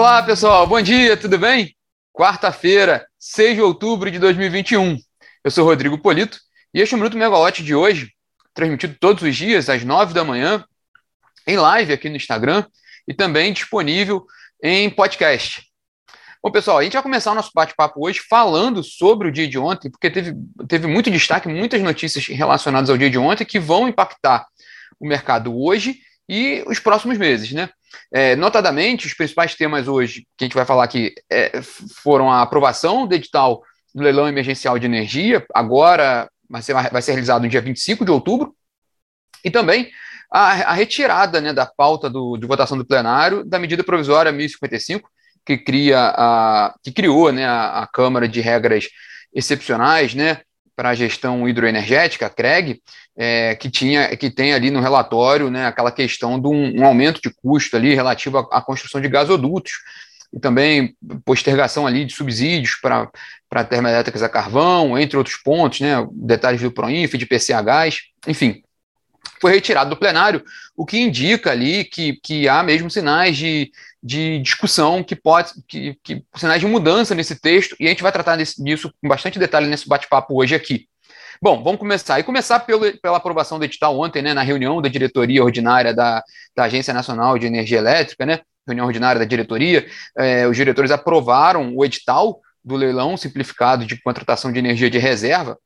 Olá, 0.00 0.22
pessoal. 0.22 0.66
Bom 0.66 0.80
dia, 0.80 1.14
tudo 1.14 1.38
bem? 1.38 1.76
Quarta-feira, 2.10 3.06
6 3.18 3.56
de 3.56 3.60
outubro 3.60 4.10
de 4.10 4.18
2021. 4.18 4.96
Eu 5.44 5.50
sou 5.50 5.66
Rodrigo 5.66 5.98
Polito 5.98 6.38
e 6.72 6.80
este 6.80 6.94
é 6.94 6.96
o 6.96 6.98
Minuto 6.98 7.18
Megawatt 7.18 7.62
de 7.62 7.74
hoje, 7.74 8.10
transmitido 8.54 8.96
todos 8.98 9.22
os 9.22 9.36
dias 9.36 9.68
às 9.68 9.84
9 9.84 10.14
da 10.14 10.24
manhã, 10.24 10.64
em 11.46 11.58
live 11.58 11.92
aqui 11.92 12.08
no 12.08 12.16
Instagram 12.16 12.64
e 13.06 13.12
também 13.12 13.52
disponível 13.52 14.24
em 14.62 14.88
podcast. 14.88 15.66
Bom, 16.42 16.50
pessoal, 16.50 16.78
a 16.78 16.82
gente 16.82 16.94
vai 16.94 17.02
começar 17.02 17.32
o 17.32 17.34
nosso 17.34 17.50
bate-papo 17.54 18.02
hoje 18.02 18.20
falando 18.26 18.82
sobre 18.82 19.28
o 19.28 19.30
dia 19.30 19.46
de 19.46 19.58
ontem, 19.58 19.90
porque 19.90 20.10
teve, 20.10 20.32
teve 20.66 20.86
muito 20.86 21.10
destaque, 21.10 21.46
muitas 21.46 21.82
notícias 21.82 22.26
relacionadas 22.26 22.88
ao 22.88 22.96
dia 22.96 23.10
de 23.10 23.18
ontem 23.18 23.44
que 23.44 23.58
vão 23.60 23.86
impactar 23.86 24.46
o 24.98 25.06
mercado 25.06 25.54
hoje 25.54 26.00
e 26.26 26.64
os 26.66 26.78
próximos 26.78 27.18
meses, 27.18 27.52
né? 27.52 27.68
É, 28.12 28.36
notadamente, 28.36 29.06
os 29.06 29.14
principais 29.14 29.54
temas 29.54 29.88
hoje 29.88 30.26
que 30.36 30.44
a 30.44 30.46
gente 30.46 30.54
vai 30.54 30.64
falar 30.64 30.84
aqui 30.84 31.14
é, 31.30 31.60
foram 32.02 32.30
a 32.30 32.42
aprovação 32.42 33.06
do 33.06 33.14
edital 33.14 33.62
do 33.94 34.02
leilão 34.02 34.28
emergencial 34.28 34.78
de 34.78 34.86
energia, 34.86 35.44
agora 35.52 36.30
vai 36.48 36.62
ser, 36.62 36.74
vai 36.74 37.02
ser 37.02 37.12
realizado 37.12 37.42
no 37.42 37.48
dia 37.48 37.60
25 37.60 38.04
de 38.04 38.10
outubro, 38.10 38.54
e 39.44 39.50
também 39.50 39.90
a, 40.30 40.70
a 40.70 40.72
retirada 40.72 41.40
né, 41.40 41.52
da 41.52 41.66
pauta 41.66 42.08
do, 42.08 42.36
de 42.36 42.46
votação 42.46 42.78
do 42.78 42.84
plenário 42.84 43.44
da 43.44 43.58
medida 43.58 43.82
provisória 43.82 44.30
1055, 44.30 45.10
que, 45.44 45.58
cria 45.58 46.12
a, 46.16 46.74
que 46.82 46.92
criou 46.92 47.32
né, 47.32 47.46
a, 47.46 47.82
a 47.82 47.86
Câmara 47.86 48.28
de 48.28 48.40
Regras 48.40 48.88
Excepcionais, 49.34 50.14
né, 50.14 50.42
para 50.80 50.88
a 50.88 50.94
gestão 50.94 51.46
hidroenergética, 51.46 52.24
a 52.24 52.30
CREG, 52.30 52.80
é, 53.14 53.54
que 53.54 53.70
tinha, 53.70 54.16
que 54.16 54.30
tem 54.30 54.54
ali 54.54 54.70
no 54.70 54.80
relatório, 54.80 55.50
né, 55.50 55.66
aquela 55.66 55.92
questão 55.92 56.40
de 56.40 56.48
um, 56.48 56.80
um 56.80 56.86
aumento 56.86 57.20
de 57.20 57.28
custo 57.28 57.76
ali 57.76 57.94
relativo 57.94 58.38
à, 58.38 58.48
à, 58.50 58.62
construção 58.62 58.98
de 58.98 59.06
gasodutos 59.06 59.72
e 60.32 60.40
também 60.40 60.96
postergação 61.22 61.86
ali 61.86 62.06
de 62.06 62.14
subsídios 62.14 62.76
para 62.80 63.64
termoelétricas 63.64 64.22
a 64.22 64.28
carvão, 64.30 64.98
entre 64.98 65.18
outros 65.18 65.36
pontos, 65.36 65.80
né, 65.80 65.96
detalhes 66.12 66.62
do 66.62 66.72
Proinf, 66.72 67.12
de 67.12 67.26
PCHs, 67.26 67.98
enfim, 68.26 68.62
foi 69.40 69.52
retirado 69.52 69.90
do 69.90 69.96
plenário, 69.96 70.44
o 70.76 70.84
que 70.84 70.98
indica 70.98 71.50
ali 71.50 71.84
que, 71.84 72.18
que 72.22 72.48
há 72.48 72.62
mesmo 72.62 72.90
sinais 72.90 73.36
de, 73.36 73.70
de 74.02 74.38
discussão 74.40 75.02
que 75.02 75.16
pode, 75.16 75.52
que, 75.66 75.96
que, 76.02 76.22
sinais 76.36 76.60
de 76.60 76.66
mudança 76.66 77.14
nesse 77.14 77.40
texto, 77.40 77.74
e 77.80 77.86
a 77.86 77.88
gente 77.88 78.02
vai 78.02 78.12
tratar 78.12 78.36
disso 78.36 78.92
com 79.00 79.08
bastante 79.08 79.38
detalhe 79.38 79.66
nesse 79.66 79.88
bate-papo 79.88 80.40
hoje 80.40 80.54
aqui. 80.54 80.86
Bom, 81.42 81.62
vamos 81.62 81.80
começar. 81.80 82.20
E 82.20 82.22
começar 82.22 82.60
pelo, 82.60 82.92
pela 83.00 83.16
aprovação 83.16 83.58
do 83.58 83.64
edital 83.64 83.98
ontem, 83.98 84.20
né, 84.20 84.34
na 84.34 84.42
reunião 84.42 84.82
da 84.82 84.90
diretoria 84.90 85.42
ordinária 85.42 85.94
da, 85.94 86.22
da 86.54 86.64
Agência 86.64 86.92
Nacional 86.92 87.38
de 87.38 87.46
Energia 87.46 87.78
Elétrica, 87.78 88.26
né, 88.26 88.40
reunião 88.66 88.86
ordinária 88.86 89.18
da 89.18 89.24
diretoria, 89.24 89.86
eh, 90.18 90.46
os 90.46 90.56
diretores 90.56 90.90
aprovaram 90.90 91.74
o 91.74 91.84
edital 91.84 92.40
do 92.62 92.76
leilão 92.76 93.16
simplificado 93.16 93.86
de 93.86 94.00
contratação 94.02 94.52
de 94.52 94.58
energia 94.58 94.90
de 94.90 94.98
reserva, 94.98 95.58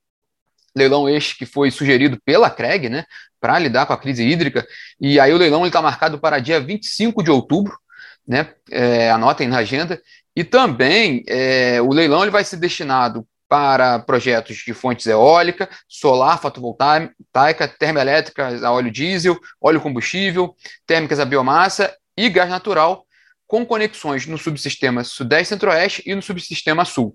leilão 0.77 1.09
este 1.09 1.37
que 1.37 1.47
foi 1.47 1.71
sugerido 1.71 2.21
pela 2.25 2.51
CREG, 2.51 2.89
né, 2.89 3.05
para 3.45 3.59
lidar 3.59 3.85
com 3.85 3.93
a 3.93 3.99
crise 3.99 4.27
hídrica, 4.27 4.67
e 4.99 5.21
aí 5.21 5.31
o 5.31 5.37
leilão 5.37 5.67
está 5.67 5.83
marcado 5.83 6.19
para 6.19 6.39
dia 6.39 6.59
25 6.59 7.23
de 7.23 7.31
outubro, 7.31 7.79
né? 8.27 8.55
É, 8.71 9.11
anotem 9.11 9.47
na 9.47 9.59
agenda. 9.59 10.01
E 10.35 10.43
também 10.43 11.23
é, 11.29 11.79
o 11.83 11.93
leilão 11.93 12.23
ele 12.23 12.31
vai 12.31 12.43
ser 12.43 12.57
destinado 12.57 13.29
para 13.47 13.99
projetos 13.99 14.57
de 14.57 14.73
fontes 14.73 15.07
eólica, 15.07 15.69
solar, 15.87 16.41
fotovoltaica, 16.41 17.69
termoelétricas 17.69 18.65
a 18.65 18.73
óleo 18.73 18.91
diesel, 18.91 19.39
óleo 19.61 19.79
combustível, 19.79 20.57
térmicas 20.87 21.21
a 21.21 21.27
biomassa 21.27 21.95
e 22.17 22.31
gás 22.31 22.49
natural, 22.49 23.05
com 23.47 23.67
conexões 23.67 24.27
no 24.27 24.39
subsistema 24.39 25.05
Sudeste 25.05 25.51
Centro-Oeste 25.51 26.03
e 26.07 26.15
no 26.15 26.23
subsistema 26.23 26.87
Sul. 26.87 27.15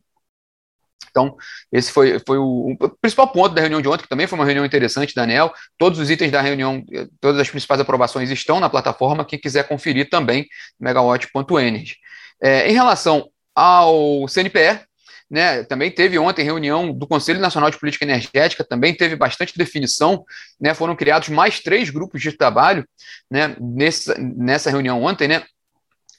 Então, 1.10 1.36
esse 1.72 1.92
foi, 1.92 2.20
foi 2.26 2.38
o, 2.38 2.76
o, 2.80 2.90
principal 3.02 3.28
ponto 3.28 3.54
da 3.54 3.62
reunião 3.62 3.82
de 3.82 3.88
ontem, 3.88 4.04
que 4.04 4.10
também 4.10 4.28
foi 4.28 4.38
uma 4.38 4.46
reunião 4.46 4.66
interessante 4.66 5.14
da 5.16 5.24
ANEL. 5.24 5.54
Todos 5.78 6.00
os 6.00 6.10
itens 6.10 6.32
da 6.32 6.42
reunião, 6.42 6.84
todas 7.20 7.40
as 7.40 7.50
principais 7.50 7.82
aprovações 7.82 8.30
estão 8.30 8.60
na 8.60 8.70
plataforma. 8.70 9.26
Quem 9.26 9.40
quiser 9.40 9.68
conferir 9.68 10.10
também, 10.10 10.48
megawatt.energy. 10.80 11.98
É, 12.42 12.70
em 12.70 12.74
relação 12.74 13.30
ao 13.54 14.28
CNPE, 14.28 14.82
né, 15.30 15.64
também 15.64 15.92
teve 15.92 16.18
ontem 16.18 16.44
reunião 16.44 16.92
do 16.92 17.06
Conselho 17.06 17.40
Nacional 17.40 17.70
de 17.70 17.78
Política 17.78 18.04
Energética, 18.04 18.64
também 18.64 18.96
teve 18.96 19.16
bastante 19.16 19.56
definição, 19.56 20.24
né, 20.60 20.74
foram 20.74 20.96
criados 20.96 21.30
mais 21.30 21.60
três 21.60 21.90
grupos 21.90 22.22
de 22.22 22.32
trabalho 22.32 22.84
né, 23.30 23.56
nessa, 23.60 24.16
nessa 24.18 24.72
reunião 24.72 25.04
ontem. 25.04 25.28
Né, 25.28 25.44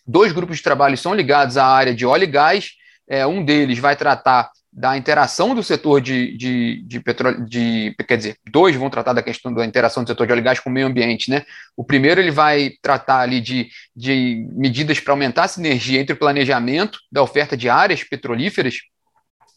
dois 0.06 0.32
grupos 0.32 0.58
de 0.58 0.62
trabalho 0.62 0.96
são 0.96 1.14
ligados 1.14 1.56
à 1.56 1.66
área 1.66 1.94
de 1.94 2.06
óleo 2.06 2.24
e 2.24 2.28
gás, 2.28 2.70
é, 3.08 3.26
um 3.26 3.44
deles 3.44 3.78
vai 3.78 3.96
tratar 3.96 4.50
da 4.72 4.97
interação 4.97 5.54
do 5.54 5.62
setor 5.62 6.00
de, 6.00 6.36
de, 6.36 6.82
de 6.82 7.00
petróleo, 7.00 7.44
de, 7.44 7.94
quer 8.06 8.16
dizer, 8.16 8.36
dois 8.48 8.76
vão 8.76 8.88
tratar 8.88 9.12
da 9.12 9.22
questão 9.22 9.53
da 9.53 9.66
interação 9.66 10.04
do 10.04 10.08
setor 10.08 10.26
de 10.26 10.32
óleo 10.32 10.41
e 10.41 10.44
gás 10.44 10.60
com 10.60 10.70
o 10.70 10.72
meio 10.72 10.86
ambiente, 10.86 11.28
né? 11.28 11.44
O 11.76 11.84
primeiro 11.84 12.20
ele 12.20 12.31
vai 12.31 12.72
tratar 12.80 13.20
ali 13.20 13.41
de, 13.41 13.69
de 13.97 14.47
medidas 14.53 15.00
para 15.00 15.12
aumentar 15.12 15.44
a 15.44 15.48
sinergia 15.48 16.00
entre 16.00 16.14
o 16.14 16.19
planejamento 16.19 17.00
da 17.10 17.20
oferta 17.20 17.56
de 17.56 17.69
áreas 17.69 18.04
petrolíferas, 18.04 18.76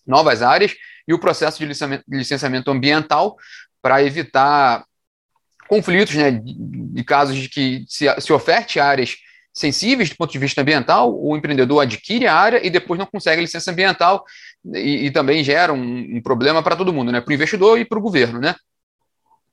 novas 0.05 0.41
áreas, 0.41 0.73
e 1.07 1.13
o 1.13 1.19
processo 1.19 1.59
de 1.59 1.71
licenciamento, 2.07 2.71
ambiental 2.71 3.35
para 3.81 4.01
evitar 4.01 4.83
conflitos, 5.67 6.15
né, 6.15 6.31
de, 6.31 6.55
de 6.55 7.03
casos 7.03 7.35
de 7.35 7.49
que 7.49 7.85
se, 7.87 8.05
se 8.19 8.33
oferte 8.33 8.79
áreas 8.79 9.17
sensíveis 9.53 10.09
do 10.09 10.15
ponto 10.15 10.31
de 10.31 10.39
vista 10.39 10.61
ambiental, 10.61 11.13
o 11.15 11.37
empreendedor 11.37 11.81
adquire 11.81 12.25
a 12.25 12.35
área 12.35 12.65
e 12.65 12.69
depois 12.69 12.99
não 12.99 13.05
consegue 13.05 13.41
licença 13.41 13.71
ambiental 13.71 14.25
e, 14.73 15.05
e 15.05 15.11
também 15.11 15.43
gera 15.43 15.71
um, 15.71 16.17
um 16.17 16.21
problema 16.21 16.63
para 16.63 16.75
todo 16.75 16.91
mundo, 16.93 17.11
né? 17.11 17.21
para 17.21 17.31
o 17.31 17.33
investidor 17.33 17.79
e 17.79 17.85
para 17.85 17.99
o 17.99 18.01
governo, 18.01 18.39
né? 18.39 18.55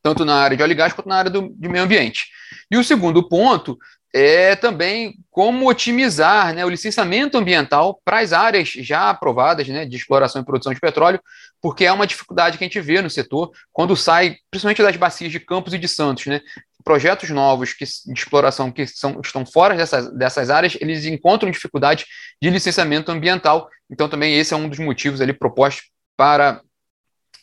tanto 0.03 0.25
na 0.25 0.37
área 0.37 0.57
de 0.57 0.63
óleo 0.63 0.73
e 0.73 0.75
gás 0.75 0.93
quanto 0.93 1.09
na 1.09 1.17
área 1.17 1.31
do, 1.31 1.53
de 1.55 1.69
meio 1.69 1.85
ambiente. 1.85 2.29
E 2.71 2.77
o 2.77 2.85
segundo 2.85 3.29
ponto 3.29 3.79
é 4.13 4.57
também 4.57 5.15
como 5.31 5.69
otimizar 5.69 6.53
né, 6.53 6.65
o 6.65 6.69
licenciamento 6.69 7.39
ambiental 7.39 8.01
para 8.05 8.21
as 8.21 8.33
áreas 8.33 8.69
já 8.69 9.11
aprovadas 9.11 9.69
né, 9.69 9.85
de 9.85 9.97
exploração 9.97 10.43
e 10.43 10.45
produção 10.45 10.75
de 10.75 10.81
petróleo, 10.81 11.21
porque 11.61 11.85
é 11.85 11.93
uma 11.93 12.07
dificuldade 12.07 12.59
que 12.59 12.65
a 12.65 12.67
gente 12.67 12.81
vê 12.81 13.01
no 13.01 13.11
setor 13.11 13.53
quando 13.73 13.97
sai, 13.97 14.37
principalmente 14.51 14.83
das 14.83 14.97
bacias 14.97 15.31
de 15.31 15.39
Campos 15.39 15.75
e 15.75 15.79
de 15.79 15.87
Santos, 15.87 16.27
né, 16.27 16.41
projetos 16.85 17.31
novos 17.31 17.73
que, 17.73 17.85
de 17.85 18.19
exploração 18.19 18.71
que 18.71 18.87
são, 18.87 19.21
estão 19.23 19.45
fora 19.45 19.77
dessas, 19.77 20.13
dessas 20.17 20.51
áreas, 20.51 20.77
eles 20.81 21.05
encontram 21.05 21.51
dificuldade 21.51 22.07
de 22.41 22.51
licenciamento 22.51 23.11
ambiental. 23.11 23.69
Então, 23.91 24.09
também 24.09 24.37
esse 24.39 24.55
é 24.55 24.57
um 24.57 24.69
dos 24.69 24.79
motivos 24.79 25.21
ali 25.21 25.33
propostos 25.33 25.91
para, 26.17 26.61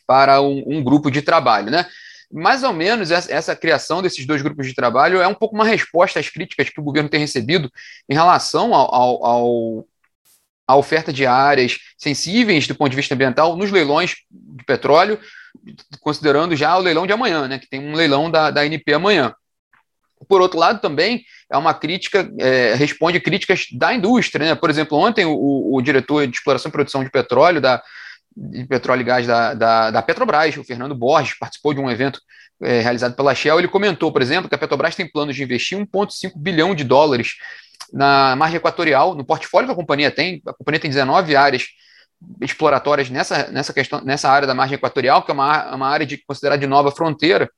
para 0.05 0.41
um, 0.41 0.63
um 0.67 0.83
grupo 0.83 1.11
de 1.11 1.21
trabalho. 1.21 1.71
Né? 1.71 1.85
Mais 2.31 2.63
ou 2.63 2.73
menos 2.73 3.11
essa, 3.11 3.31
essa, 3.31 3.55
criação 3.55 4.01
desses 4.01 4.25
dois 4.25 4.41
grupos 4.41 4.67
de 4.67 4.73
trabalho 4.73 5.21
é 5.21 5.27
um 5.27 5.35
pouco 5.35 5.55
uma 5.55 5.65
resposta 5.65 6.19
às 6.19 6.29
críticas 6.29 6.69
que 6.69 6.79
o 6.79 6.83
governo 6.83 7.09
tem 7.09 7.19
recebido 7.19 7.71
em 8.09 8.13
relação 8.13 8.73
ao, 8.73 8.93
ao, 8.93 9.25
ao 9.25 9.87
a 10.67 10.75
oferta 10.75 11.13
de 11.13 11.25
áreas 11.25 11.77
sensíveis 11.97 12.67
do 12.67 12.75
ponto 12.75 12.89
de 12.89 12.97
vista 12.97 13.15
ambiental 13.15 13.55
nos 13.55 13.71
leilões 13.71 14.15
de 14.29 14.65
petróleo, 14.65 15.17
considerando 15.99 16.55
já 16.55 16.75
o 16.77 16.81
leilão 16.81 17.05
de 17.05 17.13
amanhã, 17.13 17.47
né, 17.47 17.59
que 17.59 17.69
tem 17.69 17.79
um 17.79 17.93
leilão 17.93 18.29
da, 18.29 18.51
da 18.51 18.61
ANP 18.61 18.93
amanhã. 18.93 19.33
Por 20.27 20.41
outro 20.41 20.57
lado, 20.57 20.81
também 20.81 21.23
é 21.51 21.57
uma 21.57 21.73
crítica, 21.73 22.29
é, 22.39 22.73
responde 22.73 23.19
críticas 23.19 23.67
da 23.71 23.93
indústria. 23.93 24.47
Né? 24.47 24.55
Por 24.55 24.69
exemplo, 24.69 24.97
ontem 24.97 25.25
o, 25.25 25.75
o, 25.75 25.81
diretor 25.81 26.25
de 26.25 26.35
exploração 26.35 26.69
e 26.69 26.71
produção 26.71 27.03
de 27.03 27.11
petróleo, 27.11 27.61
da, 27.61 27.81
de 28.35 28.65
petróleo 28.65 29.01
e 29.01 29.03
gás 29.03 29.27
da, 29.27 29.53
da, 29.53 29.91
da 29.91 30.01
Petrobras, 30.01 30.57
o 30.57 30.63
Fernando 30.63 30.95
Borges, 30.95 31.37
participou 31.37 31.73
de 31.73 31.79
um 31.79 31.89
evento 31.89 32.19
é, 32.61 32.81
realizado 32.81 33.15
pela 33.15 33.35
Shell. 33.35 33.59
Ele 33.59 33.67
comentou, 33.67 34.11
por 34.11 34.21
exemplo, 34.21 34.49
que 34.49 34.55
a 34.55 34.57
Petrobras 34.57 34.95
tem 34.95 35.09
planos 35.09 35.35
de 35.35 35.43
investir 35.43 35.77
1,5 35.77 36.31
bilhão 36.35 36.73
de 36.73 36.83
dólares 36.83 37.35
na 37.93 38.35
margem 38.35 38.57
equatorial, 38.57 39.15
no 39.15 39.23
portfólio 39.23 39.67
que 39.67 39.73
a 39.73 39.75
companhia 39.75 40.11
tem. 40.11 40.41
A 40.47 40.53
companhia 40.53 40.79
tem 40.79 40.89
19 40.89 41.35
áreas 41.35 41.67
exploratórias 42.41 43.09
nessa, 43.09 43.47
nessa 43.51 43.73
questão, 43.73 44.01
nessa 44.01 44.29
área 44.29 44.47
da 44.47 44.53
margem 44.53 44.75
equatorial, 44.75 45.23
que 45.23 45.31
é 45.31 45.33
uma, 45.33 45.75
uma 45.75 45.87
área 45.87 46.05
de 46.05 46.17
considerada 46.25 46.59
de 46.59 46.67
nova 46.67 46.91
fronteira, 46.91 47.49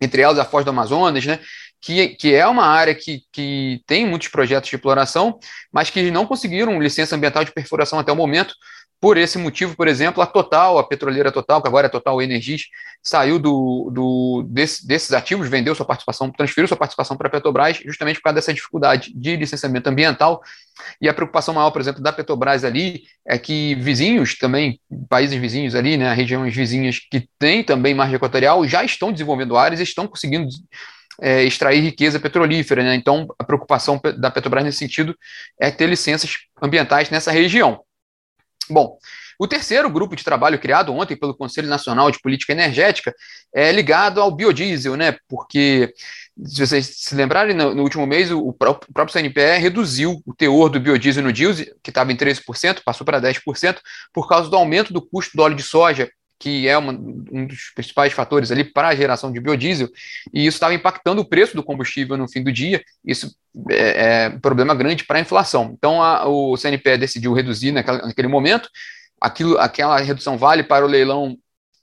entre 0.00 0.22
elas 0.22 0.38
a 0.38 0.44
Foz 0.44 0.64
do 0.64 0.70
Amazonas, 0.70 1.24
né? 1.24 1.40
Que, 1.80 2.08
que 2.08 2.34
é 2.34 2.46
uma 2.46 2.66
área 2.66 2.94
que, 2.94 3.22
que 3.32 3.82
tem 3.86 4.04
muitos 4.04 4.28
projetos 4.28 4.68
de 4.68 4.74
exploração, 4.74 5.38
mas 5.72 5.90
que 5.90 6.10
não 6.10 6.26
conseguiram 6.26 6.80
licença 6.80 7.14
ambiental 7.14 7.44
de 7.44 7.52
perfuração 7.52 7.98
até 8.00 8.10
o 8.10 8.16
momento, 8.16 8.52
por 9.00 9.16
esse 9.16 9.38
motivo, 9.38 9.76
por 9.76 9.86
exemplo, 9.86 10.22
a 10.22 10.26
Total, 10.26 10.76
a 10.78 10.84
petroleira 10.84 11.30
Total, 11.30 11.62
que 11.62 11.68
agora 11.68 11.86
é 11.86 11.90
Total 11.90 12.20
Energies, 12.20 12.64
saiu 13.02 13.38
do, 13.38 13.90
do, 13.92 14.46
desse, 14.48 14.86
desses 14.86 15.12
ativos, 15.12 15.48
vendeu 15.48 15.74
sua 15.74 15.86
participação, 15.86 16.30
transferiu 16.30 16.66
sua 16.66 16.76
participação 16.76 17.16
para 17.16 17.28
a 17.28 17.30
Petrobras, 17.30 17.78
justamente 17.84 18.16
por 18.16 18.24
causa 18.24 18.34
dessa 18.34 18.52
dificuldade 18.52 19.12
de 19.14 19.36
licenciamento 19.36 19.88
ambiental. 19.88 20.42
E 21.00 21.08
a 21.08 21.14
preocupação 21.14 21.54
maior, 21.54 21.70
por 21.70 21.80
exemplo, 21.80 22.02
da 22.02 22.12
Petrobras 22.12 22.64
ali 22.64 23.04
é 23.26 23.38
que 23.38 23.76
vizinhos 23.76 24.36
também, 24.36 24.80
países 25.08 25.38
vizinhos 25.40 25.74
ali, 25.74 25.96
né, 25.96 26.12
regiões 26.12 26.54
vizinhas 26.54 26.98
que 26.98 27.28
têm 27.38 27.62
também 27.62 27.94
margem 27.94 28.16
equatorial, 28.16 28.66
já 28.66 28.82
estão 28.82 29.12
desenvolvendo 29.12 29.56
áreas 29.56 29.80
e 29.80 29.84
estão 29.84 30.08
conseguindo 30.08 30.48
é, 31.20 31.44
extrair 31.44 31.80
riqueza 31.80 32.18
petrolífera. 32.18 32.82
Né? 32.82 32.94
Então, 32.96 33.28
a 33.38 33.44
preocupação 33.44 34.00
da 34.16 34.30
Petrobras 34.30 34.64
nesse 34.64 34.78
sentido 34.78 35.16
é 35.60 35.70
ter 35.70 35.88
licenças 35.88 36.32
ambientais 36.60 37.10
nessa 37.10 37.30
região. 37.30 37.80
Bom, 38.70 38.98
o 39.38 39.46
terceiro 39.46 39.88
grupo 39.88 40.16
de 40.16 40.24
trabalho 40.24 40.58
criado 40.58 40.92
ontem 40.92 41.16
pelo 41.16 41.34
Conselho 41.34 41.68
Nacional 41.68 42.10
de 42.10 42.20
Política 42.20 42.52
Energética 42.52 43.14
é 43.54 43.70
ligado 43.70 44.20
ao 44.20 44.30
biodiesel, 44.30 44.96
né? 44.96 45.16
Porque, 45.28 45.94
se 46.44 46.66
vocês 46.66 46.86
se 46.96 47.14
lembrarem, 47.14 47.54
no, 47.54 47.74
no 47.74 47.82
último 47.82 48.06
mês 48.06 48.30
o, 48.30 48.40
o, 48.40 48.52
próprio 48.52 49.12
CNPE 49.12 49.58
reduziu 49.58 50.20
o 50.26 50.34
teor 50.34 50.68
do 50.68 50.80
biodiesel 50.80 51.22
no 51.22 51.32
diesel, 51.32 51.66
que 51.82 51.90
estava 51.90 52.12
em 52.12 52.16
13%, 52.16 52.80
passou 52.84 53.04
para 53.04 53.20
10%, 53.20 53.78
por 54.12 54.28
causa 54.28 54.50
do 54.50 54.56
aumento 54.56 54.92
do 54.92 55.00
custo 55.00 55.36
do 55.36 55.42
óleo 55.42 55.56
de 55.56 55.62
soja 55.62 56.10
que 56.38 56.68
é 56.68 56.78
uma, 56.78 56.92
um 56.92 57.46
dos 57.46 57.70
principais 57.74 58.12
fatores 58.12 58.50
ali 58.50 58.64
para 58.64 58.88
a 58.88 58.94
geração 58.94 59.32
de 59.32 59.40
biodiesel, 59.40 59.88
e 60.32 60.46
isso 60.46 60.56
estava 60.56 60.74
impactando 60.74 61.20
o 61.20 61.24
preço 61.24 61.56
do 61.56 61.62
combustível 61.62 62.16
no 62.16 62.28
fim 62.28 62.42
do 62.42 62.52
dia. 62.52 62.82
Isso 63.04 63.34
é, 63.70 64.26
é 64.26 64.28
um 64.28 64.38
problema 64.40 64.74
grande 64.74 65.04
para 65.04 65.18
a 65.18 65.20
inflação. 65.20 65.74
Então, 65.76 66.02
a, 66.02 66.26
o 66.28 66.56
CNPE 66.56 66.98
decidiu 66.98 67.32
reduzir 67.32 67.72
naquela, 67.72 67.98
naquele 68.06 68.28
momento. 68.28 68.68
Aquilo, 69.20 69.58
aquela 69.58 69.98
redução 69.98 70.38
vale 70.38 70.62
para 70.62 70.84
o 70.84 70.88
leilão 70.88 71.36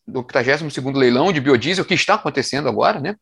do 0.08 0.20
82 0.20 0.96
leilão 0.96 1.34
de 1.34 1.42
biodiesel, 1.42 1.84
que 1.84 1.94
está 1.94 2.14
acontecendo 2.14 2.70
agora, 2.70 3.00
né? 3.00 3.16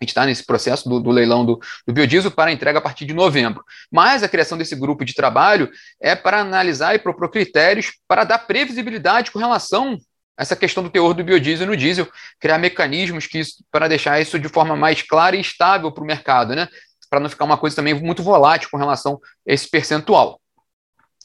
A 0.00 0.04
gente 0.04 0.10
está 0.10 0.26
nesse 0.26 0.44
processo 0.44 0.88
do, 0.88 1.00
do 1.00 1.10
leilão 1.10 1.44
do, 1.44 1.58
do, 1.86 1.92
biodiesel 1.92 2.30
para 2.30 2.52
entrega 2.52 2.78
a 2.78 2.82
partir 2.82 3.06
de 3.06 3.14
novembro. 3.14 3.64
Mas 3.90 4.22
a 4.22 4.28
criação 4.28 4.56
desse 4.56 4.76
grupo 4.76 5.04
de 5.04 5.14
trabalho 5.14 5.70
é 6.00 6.14
para 6.14 6.40
analisar 6.40 6.94
e 6.94 6.98
propor 6.98 7.30
critérios 7.30 7.92
para 8.06 8.24
dar 8.24 8.38
previsibilidade 8.40 9.30
com 9.30 9.38
relação 9.38 9.98
essa 10.38 10.54
questão 10.54 10.82
do 10.82 10.90
teor 10.90 11.14
do 11.14 11.24
biodiesel 11.24 11.66
no 11.66 11.76
diesel, 11.76 12.08
criar 12.38 12.58
mecanismos 12.58 13.26
que 13.26 13.40
para 13.70 13.88
deixar 13.88 14.20
isso 14.20 14.38
de 14.38 14.48
forma 14.48 14.76
mais 14.76 15.02
clara 15.02 15.36
e 15.36 15.40
estável 15.40 15.90
para 15.90 16.04
o 16.04 16.06
mercado, 16.06 16.54
né? 16.54 16.68
Para 17.08 17.20
não 17.20 17.30
ficar 17.30 17.44
uma 17.44 17.56
coisa 17.56 17.76
também 17.76 17.94
muito 17.94 18.22
volátil 18.22 18.68
com 18.70 18.76
relação 18.76 19.20
a 19.48 19.52
esse 19.52 19.68
percentual. 19.70 20.40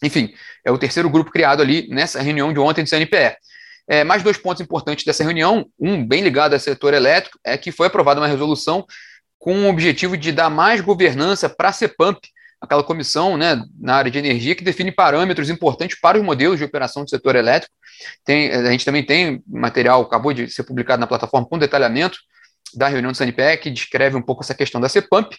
Enfim, 0.03 0.33
é 0.65 0.71
o 0.71 0.77
terceiro 0.77 1.09
grupo 1.09 1.31
criado 1.31 1.61
ali 1.61 1.87
nessa 1.89 2.21
reunião 2.21 2.51
de 2.53 2.59
ontem 2.59 2.83
do 2.83 2.89
CNPE. 2.89 3.35
É, 3.87 4.03
mais 4.03 4.23
dois 4.23 4.37
pontos 4.37 4.61
importantes 4.61 5.03
dessa 5.03 5.23
reunião, 5.23 5.65
um 5.79 6.05
bem 6.05 6.23
ligado 6.23 6.53
ao 6.53 6.59
setor 6.59 6.93
elétrico, 6.93 7.37
é 7.43 7.57
que 7.57 7.71
foi 7.71 7.87
aprovada 7.87 8.21
uma 8.21 8.27
resolução 8.27 8.85
com 9.37 9.65
o 9.65 9.69
objetivo 9.69 10.15
de 10.15 10.31
dar 10.31 10.49
mais 10.49 10.81
governança 10.81 11.49
para 11.49 11.69
a 11.69 11.73
CEPAMP, 11.73 12.19
aquela 12.61 12.83
comissão 12.83 13.37
né, 13.37 13.61
na 13.79 13.95
área 13.95 14.11
de 14.11 14.19
energia 14.19 14.55
que 14.55 14.63
define 14.63 14.91
parâmetros 14.91 15.49
importantes 15.49 15.99
para 15.99 16.17
os 16.17 16.23
modelos 16.23 16.59
de 16.59 16.63
operação 16.63 17.03
do 17.03 17.09
setor 17.09 17.35
elétrico. 17.35 17.73
Tem, 18.25 18.51
a 18.51 18.71
gente 18.71 18.85
também 18.85 19.05
tem 19.05 19.43
material, 19.47 20.01
acabou 20.01 20.33
de 20.33 20.49
ser 20.49 20.63
publicado 20.63 20.99
na 20.99 21.07
plataforma 21.07 21.47
com 21.47 21.57
detalhamento 21.57 22.17
da 22.73 22.87
reunião 22.87 23.11
do 23.11 23.17
CNPE, 23.17 23.57
que 23.61 23.69
descreve 23.69 24.15
um 24.15 24.21
pouco 24.21 24.43
essa 24.43 24.55
questão 24.55 24.79
da 24.79 24.89
CEPAMP, 24.89 25.35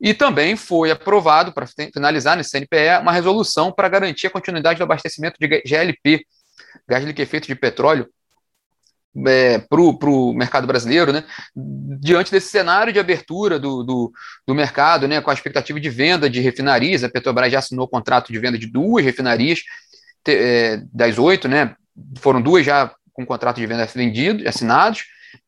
e 0.00 0.12
também 0.12 0.56
foi 0.56 0.90
aprovado, 0.90 1.52
para 1.52 1.66
finalizar 1.92 2.36
nesse 2.36 2.50
CNPE, 2.50 3.00
uma 3.00 3.12
resolução 3.12 3.70
para 3.70 3.88
garantir 3.88 4.26
a 4.26 4.30
continuidade 4.30 4.78
do 4.78 4.82
abastecimento 4.82 5.36
de 5.38 5.62
GLP, 5.64 6.26
gás 6.88 7.04
liquefeito 7.04 7.46
de 7.46 7.54
petróleo, 7.54 8.08
é, 9.26 9.58
para 9.58 9.80
o 9.80 10.32
mercado 10.32 10.66
brasileiro, 10.66 11.12
né, 11.12 11.22
diante 11.54 12.32
desse 12.32 12.48
cenário 12.48 12.92
de 12.92 12.98
abertura 12.98 13.58
do, 13.58 13.82
do, 13.82 14.12
do, 14.46 14.54
mercado, 14.54 15.06
né, 15.06 15.20
com 15.20 15.30
a 15.30 15.34
expectativa 15.34 15.78
de 15.78 15.90
venda 15.90 16.30
de 16.30 16.40
refinarias, 16.40 17.04
a 17.04 17.10
Petrobras 17.10 17.52
já 17.52 17.58
assinou 17.58 17.84
o 17.84 17.88
contrato 17.88 18.32
de 18.32 18.38
venda 18.38 18.58
de 18.58 18.66
duas 18.66 19.04
refinarias, 19.04 19.60
te, 20.24 20.34
é, 20.34 20.82
das 20.92 21.18
oito, 21.18 21.46
né, 21.46 21.76
foram 22.18 22.40
duas 22.40 22.64
já 22.64 22.94
com 23.12 23.26
contrato 23.26 23.56
de 23.56 23.66
venda 23.66 23.84
vendido, 23.86 24.48
assinados, 24.48 25.04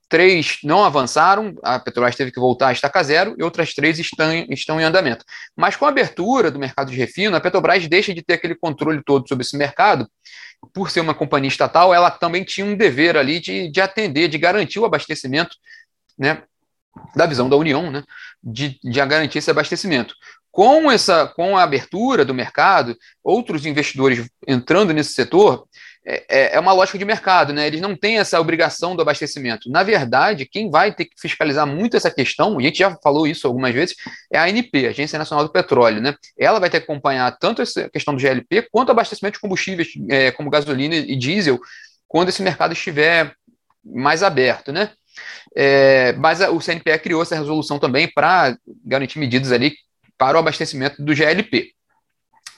três 0.09 0.59
não 0.63 0.85
avançaram, 0.85 1.55
a 1.63 1.79
Petrobras 1.79 2.15
teve 2.15 2.31
que 2.31 2.39
voltar 2.39 2.69
a 2.69 2.73
estaca 2.73 3.03
zero, 3.03 3.35
e 3.39 3.43
outras 3.43 3.75
três 3.75 3.99
estão, 3.99 4.33
estão 4.51 4.81
em 4.81 4.85
andamento. 4.85 5.25
Mas 5.57 5.77
com 5.77 5.87
a 5.87 5.89
abertura 5.89 6.51
do 6.51 6.59
mercado 6.59 6.91
de 6.91 6.97
refino, 6.97 7.37
a 7.37 7.41
Petrobras 7.41 7.87
deixa 7.89 8.15
de 8.15 8.23
ter 8.23 8.35
aquele 8.35 8.55
controle 8.55 9.03
todo 9.03 9.27
sobre 9.29 9.45
esse 9.45 9.57
mercado 9.57 10.09
por 10.73 10.91
ser 10.91 11.01
uma 11.01 11.15
companhia 11.15 11.49
estatal, 11.49 11.93
ela 11.93 12.11
também 12.11 12.45
tinha 12.45 12.67
um 12.67 12.77
dever 12.77 13.17
ali 13.17 13.41
de, 13.41 13.71
de 13.71 13.81
atender, 13.81 14.29
de 14.29 14.39
garantir 14.39 14.79
o 14.79 14.85
abastecimento, 14.85 15.57
né, 16.19 16.43
da 17.15 17.27
visão 17.27 17.49
da 17.49 17.57
União, 17.57 17.91
né, 17.91 18.05
de, 18.43 18.79
de 18.83 19.07
garantir 19.07 19.39
esse 19.39 19.51
abastecimento. 19.51 20.15
Com 20.51 20.91
essa, 20.91 21.27
com 21.27 21.57
a 21.57 21.65
abertura 21.65 22.25
do 22.25 22.33
mercado, 22.33 22.97
outros 23.23 23.67
investidores 23.67 24.29
entrando 24.47 24.93
nesse 24.93 25.13
setor, 25.13 25.67
é, 26.07 26.25
é, 26.29 26.57
é 26.57 26.61
uma 26.61 26.73
lógica 26.73 26.99
de 26.99 27.05
mercado, 27.05 27.53
né? 27.53 27.67
Eles 27.67 27.81
não 27.81 27.97
têm 27.97 28.19
essa 28.19 28.39
obrigação 28.39 28.95
do 28.95 29.01
abastecimento. 29.01 29.71
Na 29.71 29.83
verdade, 29.83 30.45
quem 30.45 30.71
vai 30.71 30.93
ter 30.93 31.07
que 31.07 31.19
fiscalizar 31.19 31.67
muito 31.67 31.97
essa 31.97 32.11
questão, 32.11 32.61
e 32.61 32.65
a 32.65 32.67
gente 32.69 32.79
já 32.79 32.95
falou 33.03 33.27
isso 33.27 33.47
algumas 33.47 33.73
vezes, 33.73 33.97
é 34.31 34.39
a 34.39 34.45
ANP, 34.45 34.87
Agência 34.87 35.19
Nacional 35.19 35.47
do 35.47 35.53
Petróleo, 35.53 36.03
né? 36.03 36.15
Ela 36.39 36.61
vai 36.61 36.69
ter 36.69 36.81
que 36.81 36.85
acompanhar 36.85 37.35
tanto 37.39 37.63
essa 37.63 37.89
questão 37.89 38.15
do 38.15 38.21
GLP 38.21 38.69
quanto 38.71 38.89
o 38.91 38.93
abastecimento 38.93 39.35
de 39.35 39.41
combustíveis 39.41 39.89
é, 40.11 40.31
como 40.31 40.51
gasolina 40.51 40.95
e 40.95 41.17
diesel 41.17 41.59
quando 42.07 42.29
esse 42.29 42.43
mercado 42.43 42.73
estiver 42.73 43.35
mais 43.83 44.23
aberto, 44.23 44.73
né? 44.73 44.91
É, 45.57 46.13
mas 46.15 46.41
o 46.41 46.61
CNPE 46.61 46.99
criou 46.99 47.23
essa 47.23 47.37
resolução 47.37 47.79
também 47.79 48.11
para 48.13 48.57
garantir 48.85 49.19
medidas 49.19 49.53
ali 49.53 49.75
para 50.19 50.37
o 50.37 50.41
abastecimento 50.41 51.03
do 51.03 51.15
GLP. 51.15 51.71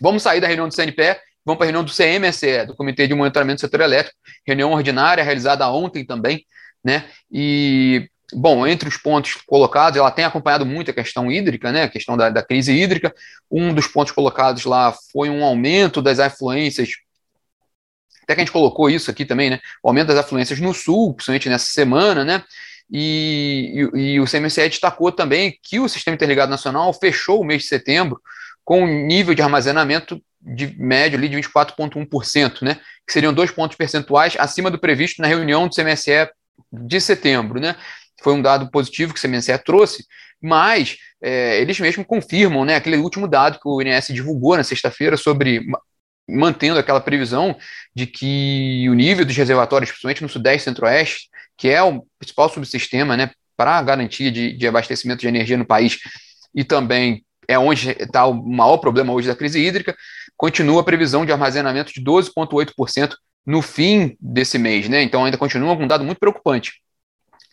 Vamos 0.01 0.23
sair 0.23 0.41
da 0.41 0.47
reunião 0.47 0.69
do 0.69 0.75
CNPE 0.75 1.17
Vamos 1.47 1.59
para 1.59 1.67
a 1.67 1.71
reunião 1.71 1.85
do 1.85 1.93
CMSE, 1.93 2.67
do 2.67 2.75
Comitê 2.75 3.07
de 3.07 3.15
Monitoramento 3.15 3.59
do 3.59 3.61
Setor 3.61 3.81
Elétrico, 3.81 4.19
reunião 4.45 4.73
ordinária 4.73 5.23
realizada 5.23 5.71
ontem 5.71 6.05
também, 6.05 6.45
né? 6.85 7.05
E, 7.31 8.11
bom, 8.35 8.67
entre 8.67 8.89
os 8.89 8.97
pontos 8.97 9.37
colocados, 9.47 9.97
ela 9.97 10.11
tem 10.11 10.25
acompanhado 10.25 10.67
muito 10.67 10.91
a 10.91 10.95
questão 10.95 11.31
hídrica, 11.31 11.71
né? 11.71 11.85
A 11.85 11.89
questão 11.89 12.17
da, 12.17 12.31
da 12.31 12.43
crise 12.43 12.73
hídrica. 12.73 13.15
Um 13.49 13.73
dos 13.73 13.87
pontos 13.87 14.13
colocados 14.13 14.65
lá 14.65 14.93
foi 15.13 15.31
um 15.31 15.45
aumento 15.45 16.03
das 16.03 16.19
afluências 16.19 16.89
até 18.25 18.35
que 18.35 18.41
a 18.41 18.45
gente 18.45 18.53
colocou 18.53 18.91
isso 18.91 19.09
aqui 19.09 19.25
também, 19.25 19.51
né? 19.51 19.61
O 19.81 19.89
aumento 19.89 20.09
das 20.09 20.19
afluências 20.19 20.59
no 20.59 20.75
sul, 20.75 21.15
principalmente 21.15 21.49
nessa 21.49 21.67
semana, 21.67 22.25
né? 22.25 22.43
E, 22.91 23.89
e, 23.95 24.15
e, 24.15 24.21
o 24.21 24.25
CMCE 24.25 24.69
destacou 24.69 25.13
também 25.13 25.57
que 25.63 25.79
o 25.79 25.89
Sistema 25.89 26.17
Interligado 26.17 26.51
Nacional 26.51 26.93
fechou 26.93 27.41
o 27.41 27.45
mês 27.45 27.63
de 27.63 27.69
setembro 27.69 28.21
com 28.65 28.83
um 28.83 29.07
nível 29.07 29.33
de 29.33 29.43
armazenamento 29.43 30.21
de 30.47 30.79
médio 30.79 31.19
ali 31.19 31.29
de 31.29 31.37
24,1%, 31.37 32.63
né? 32.63 32.77
Que 33.07 33.13
seriam 33.13 33.33
dois 33.33 33.51
pontos 33.51 33.77
percentuais 33.77 34.37
acima 34.39 34.71
do 34.71 34.79
previsto 34.79 35.21
na 35.21 35.29
reunião 35.29 35.67
do 35.67 35.75
CMSE 35.75 36.29
de 36.73 37.01
setembro, 37.01 37.61
né? 37.61 37.75
Foi 38.23 38.33
um 38.33 38.41
dado 38.41 38.71
positivo 38.71 39.13
que 39.13 39.19
o 39.19 39.23
CMSE 39.23 39.59
trouxe, 39.59 40.05
mas 40.41 40.97
é, 41.23 41.61
eles 41.61 41.79
mesmos 41.81 42.07
confirmam, 42.07 42.65
né? 42.65 42.77
Aquele 42.77 42.97
último 42.97 43.27
dado 43.27 43.59
que 43.59 43.69
o 43.69 43.83
INS 43.83 44.09
divulgou 44.09 44.57
na 44.57 44.63
sexta-feira 44.63 45.17
sobre 45.17 45.63
mantendo 46.29 46.79
aquela 46.79 47.01
previsão 47.01 47.57
de 47.95 48.07
que 48.07 48.87
o 48.89 48.95
nível 48.95 49.25
dos 49.25 49.37
reservatórios, 49.37 49.91
principalmente 49.91 50.23
no 50.23 50.29
Sudeste 50.29 50.63
e 50.63 50.65
Centro-Oeste, 50.65 51.29
que 51.57 51.69
é 51.69 51.83
o 51.83 52.05
principal 52.19 52.49
subsistema, 52.49 53.17
né, 53.17 53.31
para 53.57 53.79
a 53.79 53.83
garantia 53.83 54.31
de, 54.31 54.53
de 54.53 54.67
abastecimento 54.67 55.21
de 55.21 55.29
energia 55.29 55.57
no 55.57 55.65
país, 55.65 55.99
e 56.55 56.65
também 56.65 57.25
é 57.49 57.59
onde 57.59 57.91
está 57.91 58.27
o 58.27 58.35
maior 58.35 58.79
problema 58.79 59.13
hoje 59.13 59.29
da 59.29 59.37
crise 59.37 59.61
hídrica, 59.61 59.97
continua 60.37 60.81
a 60.81 60.85
previsão 60.85 61.25
de 61.25 61.33
armazenamento 61.33 61.93
de 61.93 62.03
12,8% 62.03 63.15
no 63.45 63.63
fim 63.63 64.17
desse 64.21 64.59
mês, 64.59 64.89
né? 64.89 65.03
Então 65.03 65.25
ainda 65.25 65.39
continua 65.39 65.77
com 65.77 65.85
um 65.85 65.89
dado 65.89 66.05
muito 66.05 66.19
preocupante. 66.19 66.75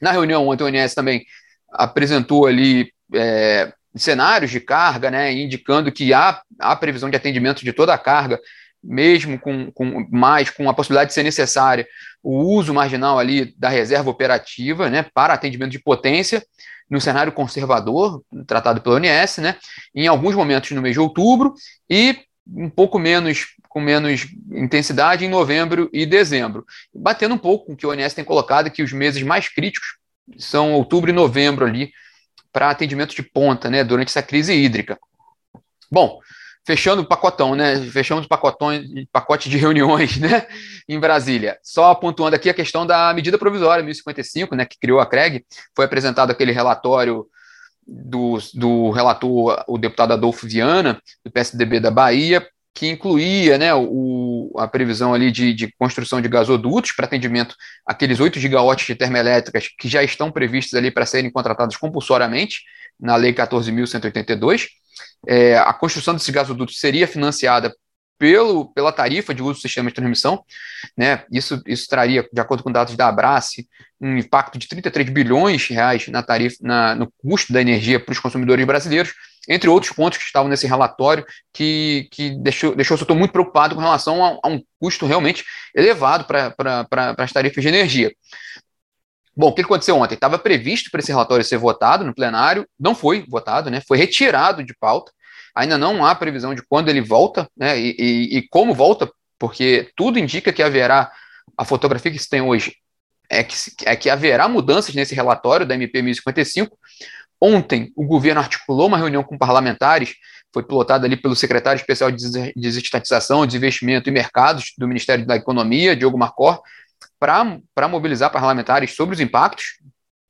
Na 0.01 0.11
reunião 0.11 0.47
ontem, 0.47 0.63
o 0.63 0.67
ONS 0.67 0.93
também 0.93 1.23
apresentou 1.71 2.45
ali 2.45 2.91
é, 3.13 3.71
cenários 3.95 4.51
de 4.51 4.59
carga, 4.59 5.11
né, 5.11 5.31
indicando 5.31 5.91
que 5.91 6.13
há, 6.13 6.41
há 6.59 6.75
previsão 6.75 7.09
de 7.09 7.15
atendimento 7.15 7.63
de 7.63 7.71
toda 7.71 7.93
a 7.93 7.97
carga, 7.97 8.39
mesmo 8.83 9.39
com, 9.39 9.71
com 9.71 10.07
mais, 10.11 10.49
com 10.49 10.69
a 10.69 10.73
possibilidade 10.73 11.09
de 11.09 11.13
ser 11.13 11.23
necessária 11.23 11.87
o 12.21 12.39
uso 12.39 12.73
marginal 12.73 13.19
ali 13.19 13.53
da 13.57 13.69
reserva 13.69 14.09
operativa, 14.09 14.89
né, 14.89 15.05
para 15.13 15.33
atendimento 15.33 15.71
de 15.71 15.79
potência, 15.79 16.43
no 16.89 16.99
cenário 16.99 17.31
conservador, 17.31 18.21
tratado 18.45 18.81
pela 18.81 18.97
ONS, 18.97 19.37
né, 19.37 19.55
em 19.95 20.07
alguns 20.07 20.35
momentos 20.35 20.71
no 20.71 20.81
mês 20.81 20.93
de 20.93 20.99
outubro 20.99 21.53
e 21.89 22.17
um 22.47 22.69
pouco 22.69 22.99
menos, 22.99 23.55
com 23.69 23.79
menos 23.79 24.27
intensidade 24.51 25.25
em 25.25 25.29
novembro 25.29 25.89
e 25.93 26.05
dezembro. 26.05 26.65
Batendo 26.93 27.35
um 27.35 27.37
pouco 27.37 27.67
com 27.67 27.73
o 27.73 27.77
que 27.77 27.85
o 27.85 27.91
ONS 27.91 28.13
tem 28.13 28.23
colocado, 28.23 28.69
que 28.69 28.83
os 28.83 28.91
meses 28.91 29.21
mais 29.23 29.47
críticos 29.47 29.97
são 30.37 30.73
outubro 30.73 31.09
e 31.09 31.13
novembro 31.13 31.65
ali, 31.65 31.91
para 32.51 32.69
atendimento 32.69 33.15
de 33.15 33.23
ponta, 33.23 33.69
né, 33.69 33.83
durante 33.83 34.09
essa 34.09 34.21
crise 34.21 34.53
hídrica. 34.53 34.97
Bom, 35.91 36.19
fechando 36.65 37.01
o 37.01 37.05
pacotão, 37.05 37.55
né? 37.55 37.77
Fechamos 37.91 38.25
o 38.25 38.29
pacote 39.11 39.49
de 39.49 39.57
reuniões, 39.59 40.17
né? 40.17 40.47
Em 40.87 40.99
Brasília. 40.99 41.57
Só 41.61 41.93
pontuando 41.95 42.35
aqui 42.35 42.49
a 42.49 42.53
questão 42.53 42.85
da 42.85 43.13
medida 43.13 43.37
provisória 43.37 43.83
1055, 43.83 44.55
né? 44.55 44.65
Que 44.65 44.79
criou 44.79 44.99
a 44.99 45.05
CREG. 45.05 45.45
Foi 45.75 45.85
apresentado 45.85 46.31
aquele 46.31 46.51
relatório 46.51 47.27
do, 47.87 48.37
do 48.53 48.91
relator, 48.91 49.63
o 49.67 49.77
deputado 49.77 50.13
Adolfo 50.13 50.47
Viana, 50.47 51.01
do 51.23 51.31
PSDB 51.31 51.79
da 51.79 51.91
Bahia, 51.91 52.45
que 52.73 52.89
incluía 52.89 53.57
né, 53.57 53.73
o, 53.73 54.51
a 54.57 54.67
previsão 54.67 55.13
ali 55.13 55.31
de, 55.31 55.53
de 55.53 55.71
construção 55.77 56.19
de 56.19 56.27
gasodutos 56.27 56.91
para 56.91 57.05
atendimento 57.05 57.55
àqueles 57.85 58.19
8 58.19 58.39
gigawatts 58.39 58.87
de 58.87 58.95
termoelétricas 58.95 59.67
que 59.77 59.87
já 59.87 60.03
estão 60.03 60.31
previstos 60.31 60.73
ali 60.73 60.89
para 60.89 61.05
serem 61.05 61.31
contratados 61.31 61.77
compulsoriamente 61.77 62.61
na 62.99 63.15
Lei 63.15 63.33
14.182. 63.33 64.67
É, 65.27 65.57
a 65.57 65.73
construção 65.73 66.13
desses 66.13 66.29
gasodutos 66.29 66.79
seria 66.79 67.07
financiada 67.07 67.73
pelo, 68.17 68.65
pela 68.73 68.91
tarifa 68.91 69.33
de 69.33 69.41
uso 69.41 69.53
do 69.53 69.61
sistema 69.61 69.89
de 69.89 69.95
transmissão. 69.95 70.43
Né? 70.97 71.23
Isso, 71.31 71.61
isso 71.65 71.87
traria, 71.87 72.27
de 72.31 72.41
acordo 72.41 72.63
com 72.63 72.71
dados 72.71 72.95
da 72.95 73.07
Abrace, 73.07 73.67
um 73.99 74.17
impacto 74.17 74.57
de 74.57 74.67
33 74.67 75.09
bilhões 75.09 75.61
de 75.61 75.73
reais 75.73 76.07
na 76.07 76.21
tarifa, 76.21 76.57
na, 76.61 76.95
no 76.95 77.11
custo 77.17 77.53
da 77.53 77.61
energia 77.61 77.99
para 77.99 78.11
os 78.11 78.19
consumidores 78.19 78.65
brasileiros, 78.65 79.13
entre 79.47 79.69
outros 79.69 79.91
pontos 79.91 80.17
que 80.17 80.25
estavam 80.25 80.49
nesse 80.49 80.67
relatório, 80.67 81.25
que, 81.51 82.07
que 82.11 82.31
deixou, 82.41 82.75
deixou 82.75 82.95
o 82.95 82.97
setor 82.97 83.15
muito 83.15 83.31
preocupado 83.31 83.75
com 83.75 83.81
relação 83.81 84.23
a, 84.23 84.39
a 84.43 84.47
um 84.49 84.61
custo 84.79 85.05
realmente 85.05 85.43
elevado 85.75 86.25
para 86.25 87.15
as 87.17 87.31
tarifas 87.31 87.61
de 87.61 87.67
energia. 87.67 88.11
Bom, 89.35 89.47
o 89.47 89.53
que 89.53 89.61
aconteceu 89.61 89.97
ontem? 89.97 90.13
Estava 90.13 90.37
previsto 90.37 90.91
para 90.91 90.99
esse 90.99 91.11
relatório 91.11 91.43
ser 91.43 91.57
votado 91.57 92.05
no 92.05 92.13
plenário, 92.13 92.67
não 92.79 92.93
foi 92.93 93.25
votado, 93.27 93.71
né? 93.71 93.81
Foi 93.87 93.97
retirado 93.97 94.63
de 94.63 94.75
pauta. 94.75 95.11
Ainda 95.55 95.77
não 95.77 96.05
há 96.05 96.15
previsão 96.15 96.53
de 96.55 96.63
quando 96.63 96.89
ele 96.89 97.01
volta, 97.01 97.49
né? 97.55 97.79
E, 97.79 97.95
e, 97.97 98.37
e 98.37 98.47
como 98.49 98.73
volta, 98.73 99.11
porque 99.37 99.91
tudo 99.95 100.17
indica 100.17 100.53
que 100.53 100.63
haverá 100.63 101.11
a 101.57 101.65
fotografia 101.65 102.11
que 102.11 102.19
se 102.19 102.29
tem 102.29 102.41
hoje 102.41 102.75
é 103.29 103.43
que, 103.43 103.55
é 103.85 103.95
que 103.95 104.09
haverá 104.09 104.47
mudanças 104.47 104.93
nesse 104.93 105.15
relatório 105.15 105.65
da 105.65 105.75
MP 105.75 106.01
1055. 106.01 106.77
Ontem, 107.41 107.91
o 107.95 108.05
governo 108.05 108.39
articulou 108.39 108.87
uma 108.87 108.97
reunião 108.97 109.23
com 109.23 109.37
parlamentares, 109.37 110.15
foi 110.53 110.63
pilotada 110.63 111.05
ali 111.05 111.17
pelo 111.17 111.35
secretário 111.35 111.79
especial 111.79 112.11
de 112.11 112.53
desestatização, 112.55 113.45
desinvestimento 113.45 114.09
e 114.09 114.13
mercados 114.13 114.73
do 114.77 114.87
Ministério 114.87 115.25
da 115.25 115.35
Economia, 115.35 115.95
Diogo 115.95 116.17
Marcor, 116.17 116.61
para 117.19 117.87
mobilizar 117.87 118.31
parlamentares 118.31 118.95
sobre 118.95 119.15
os 119.15 119.19
impactos 119.19 119.79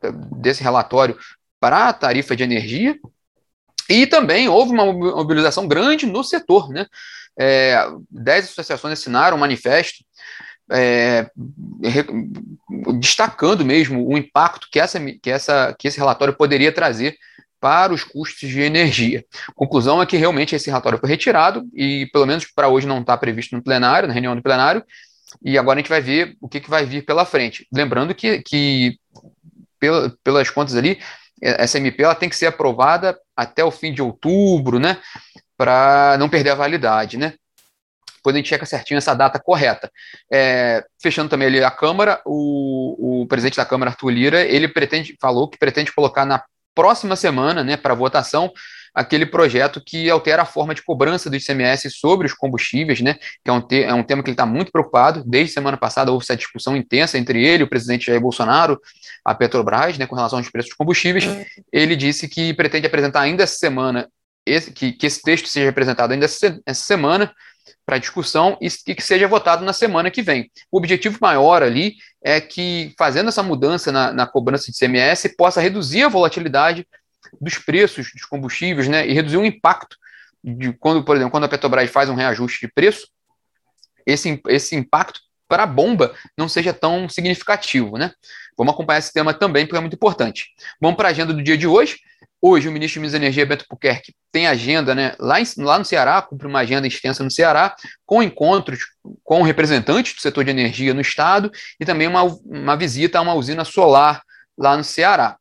eh, 0.01 0.11
desse 0.37 0.63
relatório 0.63 1.17
para 1.59 1.89
a 1.89 1.93
tarifa 1.93 2.35
de 2.35 2.43
energia. 2.43 2.97
E 3.89 4.07
também 4.07 4.47
houve 4.47 4.71
uma 4.71 4.85
mobilização 4.85 5.67
grande 5.67 6.05
no 6.05 6.23
setor. 6.23 6.69
Né? 6.69 6.85
É, 7.37 7.77
dez 8.09 8.45
associações 8.45 8.99
assinaram 8.99 9.37
um 9.37 9.39
manifesto 9.39 10.03
é, 10.71 11.29
destacando 12.99 13.65
mesmo 13.65 14.07
o 14.07 14.17
impacto 14.17 14.67
que, 14.71 14.79
essa, 14.79 14.99
que, 15.21 15.29
essa, 15.29 15.75
que 15.77 15.87
esse 15.87 15.97
relatório 15.97 16.35
poderia 16.35 16.71
trazer 16.71 17.17
para 17.59 17.93
os 17.93 18.03
custos 18.03 18.49
de 18.49 18.59
energia. 18.59 19.23
Conclusão 19.55 20.01
é 20.01 20.05
que 20.05 20.17
realmente 20.17 20.55
esse 20.55 20.69
relatório 20.69 20.99
foi 20.99 21.07
retirado 21.07 21.63
e, 21.73 22.09
pelo 22.11 22.25
menos 22.25 22.45
para 22.45 22.67
hoje, 22.67 22.85
não 22.87 22.99
está 22.99 23.15
previsto 23.15 23.55
no 23.55 23.63
plenário, 23.63 24.07
na 24.07 24.13
reunião 24.13 24.35
do 24.35 24.43
plenário, 24.43 24.83
e 25.41 25.57
agora 25.57 25.79
a 25.79 25.81
gente 25.81 25.89
vai 25.89 26.01
ver 26.01 26.35
o 26.41 26.49
que, 26.49 26.59
que 26.59 26.69
vai 26.69 26.85
vir 26.85 27.05
pela 27.05 27.25
frente. 27.25 27.65
Lembrando 27.73 28.13
que, 28.13 28.41
que 28.41 28.97
pela, 29.79 30.13
pelas 30.23 30.49
contas 30.49 30.75
ali, 30.75 30.99
essa 31.43 31.77
MP 31.77 32.03
ela 32.03 32.15
tem 32.15 32.29
que 32.29 32.35
ser 32.35 32.47
aprovada 32.47 33.17
até 33.35 33.63
o 33.63 33.71
fim 33.71 33.93
de 33.93 34.01
outubro, 34.01 34.79
né? 34.79 34.97
Para 35.57 36.15
não 36.17 36.29
perder 36.29 36.51
a 36.51 36.55
validade, 36.55 37.17
né? 37.17 37.33
Depois 38.15 38.35
a 38.35 38.37
gente 38.37 38.47
checa 38.47 38.65
certinho 38.65 38.97
essa 38.97 39.13
data 39.13 39.37
correta. 39.37 39.91
É, 40.31 40.81
fechando 41.01 41.29
também 41.29 41.47
ali 41.49 41.61
a 41.61 41.69
Câmara, 41.69 42.21
o, 42.25 43.23
o 43.23 43.27
presidente 43.27 43.57
da 43.57 43.65
Câmara, 43.65 43.91
Arthur 43.91 44.09
Lira, 44.09 44.41
ele 44.41 44.69
pretende, 44.69 45.17
falou 45.19 45.49
que 45.49 45.57
pretende 45.57 45.91
colocar 45.91 46.25
na 46.25 46.41
próxima 46.73 47.17
semana, 47.17 47.63
né, 47.63 47.75
para 47.75 47.93
votação, 47.93 48.51
aquele 48.93 49.25
projeto 49.25 49.81
que 49.83 50.09
altera 50.09 50.43
a 50.43 50.45
forma 50.45 50.75
de 50.75 50.83
cobrança 50.83 51.29
do 51.29 51.35
ICMS 51.35 51.89
sobre 51.89 52.27
os 52.27 52.33
combustíveis, 52.33 53.01
né? 53.01 53.15
Que 53.43 53.49
é 53.49 53.53
um, 53.53 53.61
te 53.61 53.83
é 53.83 53.93
um 53.93 54.03
tema 54.03 54.21
que 54.21 54.29
ele 54.29 54.35
está 54.35 54.45
muito 54.45 54.71
preocupado. 54.71 55.23
Desde 55.25 55.53
semana 55.53 55.77
passada 55.77 56.11
houve 56.11 56.23
essa 56.23 56.35
discussão 56.35 56.77
intensa 56.77 57.17
entre 57.17 57.43
ele, 57.43 57.63
o 57.63 57.69
presidente 57.69 58.05
Jair 58.05 58.21
Bolsonaro, 58.21 58.79
a 59.25 59.33
Petrobras, 59.33 59.97
né, 59.97 60.05
com 60.05 60.15
relação 60.15 60.37
aos 60.37 60.49
preços 60.49 60.69
dos 60.69 60.77
combustíveis. 60.77 61.25
Ele 61.71 61.95
disse 61.95 62.27
que 62.27 62.53
pretende 62.53 62.85
apresentar 62.85 63.21
ainda 63.21 63.43
essa 63.43 63.55
semana, 63.55 64.07
esse, 64.45 64.71
que, 64.71 64.91
que 64.91 65.07
esse 65.07 65.21
texto 65.21 65.47
seja 65.47 65.69
apresentado 65.69 66.11
ainda 66.11 66.25
essa, 66.25 66.59
essa 66.65 66.83
semana 66.83 67.33
para 67.85 67.97
discussão 67.97 68.57
e 68.61 68.69
que 68.69 69.01
seja 69.01 69.27
votado 69.27 69.65
na 69.65 69.73
semana 69.73 70.11
que 70.11 70.21
vem. 70.21 70.49
O 70.71 70.77
objetivo 70.77 71.17
maior 71.21 71.63
ali 71.63 71.95
é 72.23 72.39
que, 72.39 72.93
fazendo 72.97 73.29
essa 73.29 73.43
mudança 73.43 73.91
na, 73.91 74.13
na 74.13 74.27
cobrança 74.27 74.71
de 74.71 74.77
ICMS, 74.77 75.35
possa 75.35 75.59
reduzir 75.59 76.03
a 76.03 76.09
volatilidade 76.09 76.87
dos 77.39 77.57
preços 77.57 78.11
dos 78.13 78.25
combustíveis, 78.25 78.87
né, 78.87 79.07
e 79.07 79.13
reduzir 79.13 79.37
o 79.37 79.45
impacto 79.45 79.97
de 80.43 80.73
quando, 80.73 81.03
por 81.03 81.15
exemplo, 81.15 81.31
quando 81.31 81.45
a 81.45 81.49
Petrobras 81.49 81.89
faz 81.89 82.09
um 82.09 82.15
reajuste 82.15 82.65
de 82.65 82.73
preço, 82.73 83.07
esse, 84.05 84.41
esse 84.49 84.75
impacto 84.75 85.19
para 85.47 85.63
a 85.63 85.67
bomba 85.67 86.13
não 86.37 86.49
seja 86.49 86.73
tão 86.73 87.07
significativo, 87.07 87.97
né? 87.97 88.11
Vamos 88.57 88.73
acompanhar 88.73 88.99
esse 88.99 89.13
tema 89.13 89.33
também, 89.33 89.65
porque 89.65 89.77
é 89.77 89.81
muito 89.81 89.95
importante. 89.95 90.47
Vamos 90.81 90.97
para 90.97 91.07
a 91.07 91.11
agenda 91.11 91.33
do 91.33 91.41
dia 91.41 91.57
de 91.57 91.67
hoje. 91.67 91.97
Hoje, 92.41 92.67
o 92.67 92.71
ministro 92.71 92.95
de 92.95 92.99
Minas 93.01 93.13
e 93.13 93.17
Energia, 93.17 93.45
Beto 93.45 93.65
Puquerque, 93.69 94.13
tem 94.31 94.47
agenda 94.47 94.93
né, 94.93 95.15
lá, 95.17 95.39
em, 95.39 95.45
lá 95.57 95.79
no 95.79 95.85
Ceará, 95.85 96.21
cumpre 96.21 96.45
uma 96.45 96.59
agenda 96.59 96.85
extensa 96.85 97.23
no 97.23 97.31
Ceará, 97.31 97.75
com 98.05 98.21
encontros 98.21 98.79
com 99.23 99.43
representantes 99.43 100.15
do 100.15 100.21
setor 100.21 100.43
de 100.43 100.51
energia 100.51 100.93
no 100.93 101.01
estado 101.01 101.49
e 101.79 101.85
também 101.85 102.07
uma, 102.07 102.23
uma 102.23 102.75
visita 102.75 103.17
a 103.17 103.21
uma 103.21 103.33
usina 103.33 103.63
solar 103.63 104.21
lá 104.57 104.75
no 104.75 104.83
Ceará. 104.83 105.37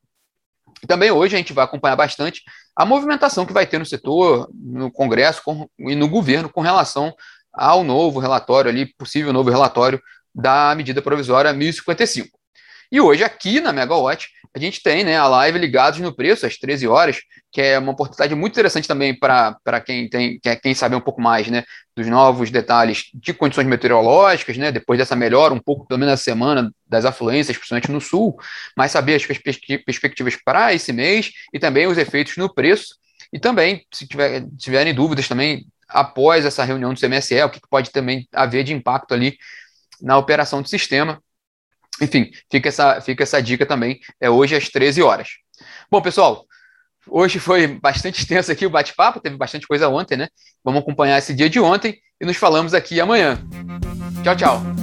Também 0.86 1.10
hoje 1.10 1.34
a 1.34 1.38
gente 1.38 1.52
vai 1.52 1.64
acompanhar 1.64 1.96
bastante 1.96 2.42
a 2.76 2.84
movimentação 2.84 3.46
que 3.46 3.52
vai 3.52 3.66
ter 3.66 3.78
no 3.78 3.86
setor, 3.86 4.48
no 4.52 4.90
Congresso 4.90 5.42
com, 5.44 5.68
e 5.78 5.94
no 5.94 6.08
governo 6.08 6.48
com 6.48 6.60
relação 6.60 7.14
ao 7.52 7.84
novo 7.84 8.18
relatório 8.18 8.70
ali, 8.70 8.86
possível 8.94 9.32
novo 9.32 9.50
relatório 9.50 10.00
da 10.34 10.74
medida 10.74 11.02
provisória 11.02 11.52
1055. 11.52 12.28
E 12.90 13.00
hoje 13.00 13.22
aqui 13.22 13.60
na 13.60 13.72
Megawatt 13.72 14.28
a 14.54 14.58
gente 14.58 14.82
tem 14.82 15.02
né, 15.02 15.16
a 15.16 15.26
live 15.26 15.58
Ligados 15.58 15.98
no 16.00 16.14
Preço, 16.14 16.44
às 16.44 16.58
13 16.58 16.86
horas, 16.86 17.20
que 17.50 17.60
é 17.60 17.78
uma 17.78 17.92
oportunidade 17.92 18.34
muito 18.34 18.52
interessante 18.52 18.86
também 18.86 19.18
para 19.18 19.80
quem 19.84 20.08
tem 20.08 20.38
quem, 20.40 20.56
quem 20.60 20.74
saber 20.74 20.96
um 20.96 21.00
pouco 21.00 21.22
mais 21.22 21.48
né, 21.48 21.64
dos 21.96 22.06
novos 22.06 22.50
detalhes 22.50 23.04
de 23.14 23.32
condições 23.32 23.66
meteorológicas, 23.66 24.56
né, 24.58 24.70
depois 24.70 24.98
dessa 24.98 25.16
melhora 25.16 25.54
um 25.54 25.58
pouco 25.58 25.86
também 25.86 26.06
na 26.06 26.16
semana 26.16 26.70
das 26.86 27.04
afluências, 27.04 27.56
principalmente 27.56 27.90
no 27.90 28.00
sul, 28.00 28.36
mas 28.76 28.92
saber 28.92 29.14
as 29.14 29.24
perspectivas 29.24 30.36
para 30.44 30.74
esse 30.74 30.92
mês 30.92 31.30
e 31.52 31.58
também 31.58 31.86
os 31.86 31.96
efeitos 31.96 32.36
no 32.36 32.52
preço. 32.52 32.96
E 33.32 33.38
também, 33.38 33.86
se 33.90 34.06
tiver, 34.06 34.44
tiverem 34.58 34.92
dúvidas 34.92 35.26
também, 35.26 35.66
após 35.88 36.44
essa 36.44 36.64
reunião 36.64 36.92
do 36.92 37.00
CMSE, 37.00 37.42
o 37.42 37.50
que 37.50 37.60
pode 37.70 37.90
também 37.90 38.28
haver 38.32 38.64
de 38.64 38.74
impacto 38.74 39.14
ali 39.14 39.38
na 40.00 40.18
operação 40.18 40.60
do 40.60 40.68
sistema. 40.68 41.22
Enfim, 42.02 42.30
fica 42.50 42.68
essa, 42.68 43.00
fica 43.00 43.22
essa 43.22 43.40
dica 43.40 43.64
também, 43.64 44.00
é 44.20 44.28
hoje 44.28 44.56
às 44.56 44.68
13 44.68 45.02
horas. 45.02 45.28
Bom, 45.88 46.02
pessoal, 46.02 46.44
hoje 47.06 47.38
foi 47.38 47.68
bastante 47.68 48.20
extenso 48.20 48.50
aqui 48.50 48.66
o 48.66 48.70
bate-papo, 48.70 49.20
teve 49.20 49.36
bastante 49.36 49.68
coisa 49.68 49.88
ontem, 49.88 50.16
né? 50.16 50.28
Vamos 50.64 50.82
acompanhar 50.82 51.18
esse 51.18 51.32
dia 51.32 51.48
de 51.48 51.60
ontem 51.60 51.98
e 52.20 52.26
nos 52.26 52.36
falamos 52.36 52.74
aqui 52.74 53.00
amanhã. 53.00 53.38
Tchau, 54.24 54.36
tchau. 54.36 54.81